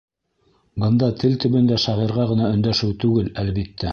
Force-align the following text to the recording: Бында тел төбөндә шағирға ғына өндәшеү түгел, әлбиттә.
Бында 0.83 1.09
тел 1.23 1.35
төбөндә 1.43 1.77
шағирға 1.85 2.27
ғына 2.33 2.51
өндәшеү 2.57 2.99
түгел, 3.07 3.33
әлбиттә. 3.45 3.89